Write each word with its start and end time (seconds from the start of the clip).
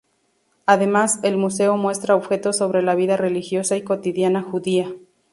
Además, 0.65 1.19
el 1.21 1.37
museo 1.37 1.77
muestra 1.77 2.15
objetos 2.15 2.57
sobre 2.57 2.81
la 2.81 2.95
vida 2.95 3.17
religiosa 3.17 3.77
y 3.77 3.83
cotidiana 3.83 4.41
judía. 4.41 4.95